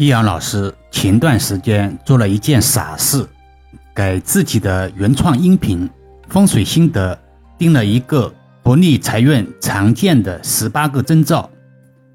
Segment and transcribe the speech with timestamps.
[0.00, 3.22] 易阳老师前段时间做了一件傻事，
[3.94, 5.86] 给自己的原创音频
[6.26, 7.20] 风水心得
[7.58, 8.32] 定了一个
[8.62, 11.50] 不利财运常见的十八个征兆，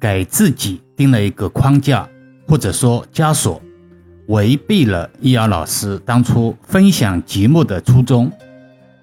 [0.00, 2.08] 给自己定了一个框架
[2.48, 3.60] 或者说枷锁，
[4.28, 8.32] 违背了易阳老师当初分享节目的初衷。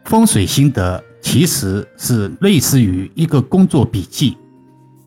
[0.05, 4.35] 风水心得其实是类似于一个工作笔记，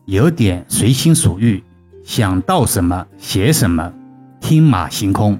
[0.05, 1.61] 有点随心所欲。
[2.07, 3.91] 想到什么写什么，
[4.39, 5.37] 天马行空。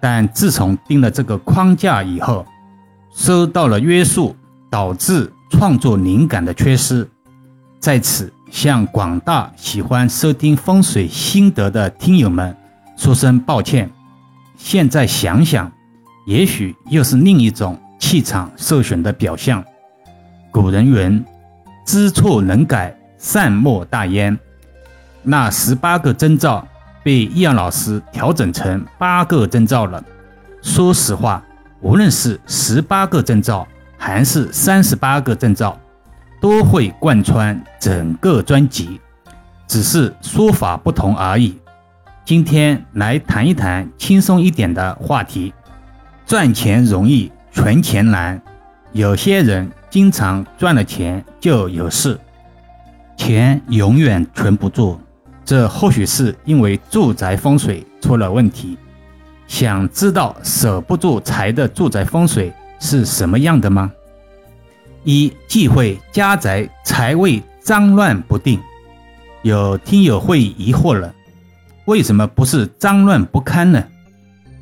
[0.00, 2.46] 但自从定了这个框架以后，
[3.12, 4.36] 受到了约束，
[4.70, 7.06] 导致创作灵感的缺失。
[7.80, 12.56] 在此向广大喜欢收听风水心得的听友们
[12.96, 13.90] 说声抱歉。
[14.54, 15.70] 现在想想，
[16.26, 19.62] 也许又是另一种气场受损的表象。
[20.52, 21.24] 古人云
[21.84, 24.38] ：“知错能改，善莫大焉。”
[25.22, 26.66] 那十八个征兆
[27.02, 30.02] 被易阳老师调整成八个征兆了。
[30.60, 31.42] 说实话，
[31.80, 35.78] 无论是十八个征兆还是三十八个征兆，
[36.40, 39.00] 都会贯穿整个专辑，
[39.66, 41.58] 只是说法不同而已。
[42.24, 45.52] 今天来谈一谈轻松一点的话题：
[46.26, 48.40] 赚钱容易，存钱难。
[48.92, 52.18] 有些人经常赚了钱就有事，
[53.16, 55.00] 钱永远存不住。
[55.44, 58.78] 这或许是因为住宅风水出了问题。
[59.46, 63.92] 想知道守不住财的住宅风水是什么样的吗？
[65.04, 68.60] 一忌讳家宅财位脏乱不定。
[69.42, 71.12] 有听友会疑惑了，
[71.86, 73.84] 为什么不是脏乱不堪呢？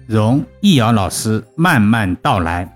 [0.07, 2.69] 容易瑶老师慢慢道来。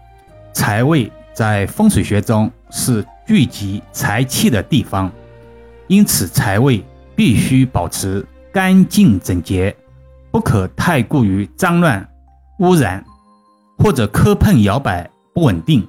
[0.53, 5.11] 财位在风水学中是聚集财气的地方，
[5.89, 6.85] 因此财位。
[7.17, 9.75] 必须保持干净整洁，
[10.31, 12.09] 不可太过于脏乱、
[12.59, 13.05] 污染，
[13.79, 15.87] 或者磕碰摇摆不稳定，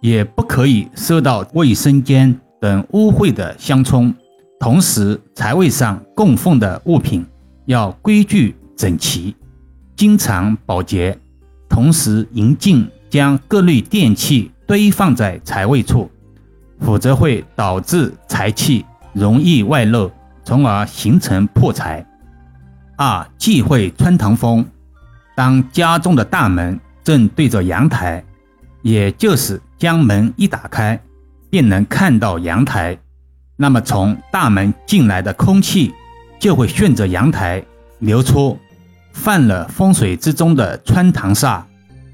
[0.00, 4.14] 也不可以受到卫生间等污秽的相冲。
[4.60, 7.24] 同时，财位上供奉的物品
[7.66, 9.34] 要规矩整齐，
[9.94, 11.16] 经常保洁，
[11.68, 16.10] 同时严禁将各类电器堆放在财位处，
[16.80, 20.10] 否则会导致财气容易外漏。
[20.48, 22.02] 从而形成破财。
[22.96, 24.64] 二忌讳穿堂风。
[25.36, 28.24] 当家中的大门正对着阳台，
[28.80, 30.98] 也就是将门一打开，
[31.50, 32.96] 便能看到阳台，
[33.58, 35.92] 那么从大门进来的空气
[36.40, 37.62] 就会顺着阳台
[37.98, 38.58] 流出，
[39.12, 41.60] 犯了风水之中的穿堂煞。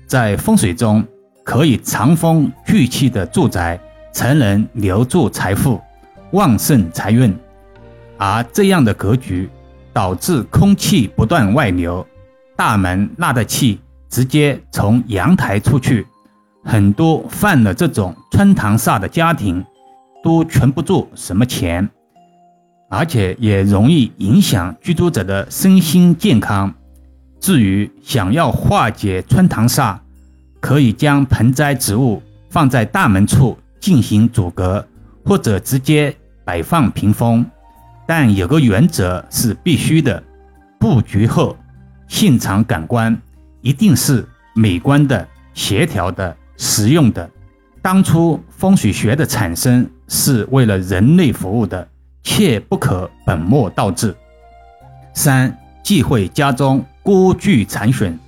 [0.08, 1.06] 在风水中，
[1.44, 3.78] 可以藏风聚气的住宅
[4.12, 5.80] 才能留住财富、
[6.32, 7.32] 旺盛财运。
[8.16, 9.48] 而这样的格局，
[9.92, 12.06] 导致空气不断外流，
[12.56, 16.06] 大门纳的气直接从阳台出去，
[16.64, 19.64] 很多犯了这种穿堂煞的家庭，
[20.22, 21.88] 都存不住什么钱，
[22.88, 26.72] 而且也容易影响居住者的身心健康。
[27.40, 29.98] 至于想要化解穿堂煞，
[30.60, 34.86] 可以将盆栽植物放在大门处进行阻隔，
[35.24, 37.44] 或者直接摆放屏风。
[38.06, 40.22] 但有个原则是必须的：
[40.78, 41.56] 布局后，
[42.06, 43.16] 现场感官
[43.62, 47.28] 一定是美观的、协调的、实用的。
[47.80, 51.86] 当初风水学的产生是为了人类服务的，
[52.22, 54.14] 切不可本末倒置。
[55.14, 58.18] 三忌讳家中锅具残损。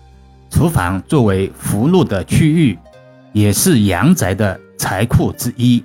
[0.49, 2.79] 厨房作为福禄的区域，
[3.33, 5.85] 也是阳宅的财库之一，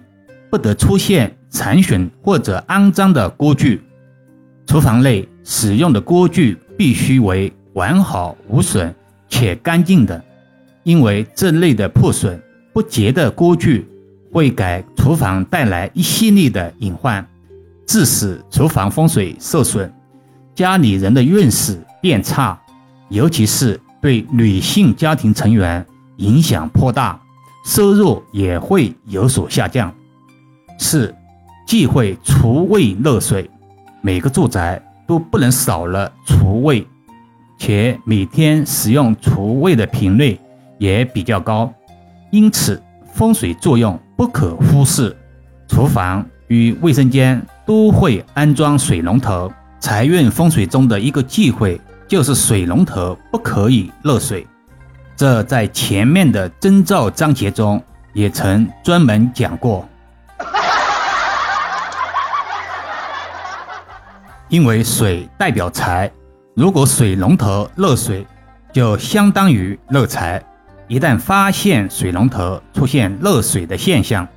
[0.49, 1.35] 不得出现。
[1.51, 3.81] 残损或者肮脏的锅具，
[4.65, 8.95] 厨房内使用的锅具必须为完好无损
[9.27, 10.23] 且干净的，
[10.83, 12.41] 因为这类的破损
[12.71, 13.85] 不洁的锅具
[14.31, 17.23] 会给厨房带来一系列的隐患，
[17.85, 19.91] 致使厨房风水受损，
[20.55, 22.57] 家里人的运势变差，
[23.09, 27.21] 尤其是对女性家庭成员影响颇大，
[27.65, 29.93] 收入也会有所下降。
[30.79, 31.13] 四。
[31.71, 33.49] 忌讳厨卫漏水，
[34.01, 34.77] 每个住宅
[35.07, 36.85] 都不能少了厨卫，
[37.57, 40.37] 且每天使用厨卫的频率
[40.79, 41.73] 也比较高，
[42.29, 42.83] 因此
[43.13, 45.15] 风水作用不可忽视。
[45.69, 54.45] 厨房与卫生间都会安装水龙头，财运风水中的一个忌讳就是水龙头不可以漏水，
[55.15, 57.81] 这在前面的征兆章节中
[58.11, 59.87] 也曾专门讲过。
[64.51, 66.11] 因为水代表财，
[66.55, 68.27] 如果水龙头漏水，
[68.73, 70.43] 就相当于漏财。
[70.89, 74.27] 一旦发现水龙头出现漏水的现象，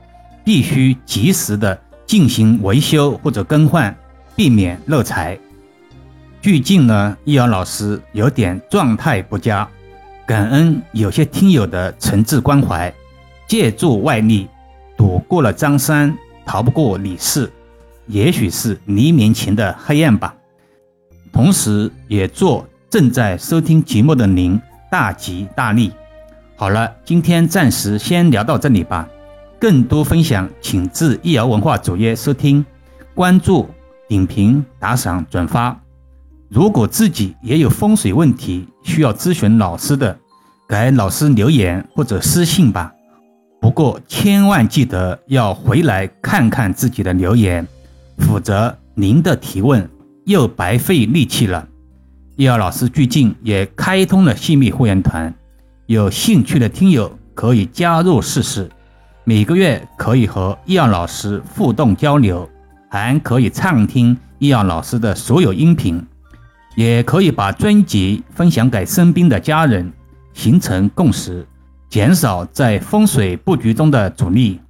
[0.44, 1.76] 必须及时的
[2.06, 3.92] 进行维修或者更换，
[4.36, 5.36] 避免漏财。
[6.40, 9.68] 最近呢，易遥老师有点状态不佳，
[10.24, 12.94] 感恩有些听友的诚挚关怀，
[13.48, 14.48] 借助外力
[14.96, 17.50] 躲过了张三，逃不过李四，
[18.06, 20.34] 也许是黎明前的黑暗吧。
[21.32, 24.60] 同时，也祝正在收听节目的您
[24.90, 25.92] 大吉大利。
[26.56, 29.08] 好了，今天暂时先聊到这里吧。
[29.58, 32.64] 更多分享，请至易瑶文化主页收听、
[33.14, 33.68] 关注、
[34.06, 35.80] 点评、打赏、转发。
[36.48, 40.16] 如果自己也有风水问题需要咨询老师的，
[40.68, 42.92] 给老师留言或者私信吧。
[43.60, 47.66] 不过千万记得要回来看看自己的留言，
[48.18, 49.88] 否则您的提问
[50.24, 51.68] 又白费力气了。
[52.36, 55.32] 易瑶老师最近也开通了细密会员团。
[55.86, 58.70] 有兴趣的听友可以加入试试，
[59.24, 62.48] 每个月可以和易阳老师互动交流，
[62.90, 66.04] 还可以畅听易阳老师的所有音频，
[66.74, 69.92] 也可以把专辑分享给身边的家人，
[70.32, 71.46] 形成共识，
[71.88, 74.60] 减少在风水布局中的阻力。